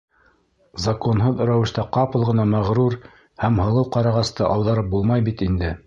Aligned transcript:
Законһыҙ 0.85 1.43
рәүештә 1.51 1.85
ҡапыл 1.99 2.27
ғына 2.31 2.47
мәғрур 2.55 2.99
һәм 3.45 3.63
һылыу 3.67 3.89
ҡарағасты 3.97 4.49
ауҙарып 4.53 4.95
булмай 4.97 5.29
бит 5.31 5.51
инде. 5.51 5.75